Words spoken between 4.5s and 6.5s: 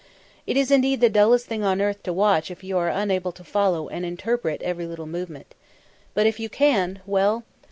every little movement. But if you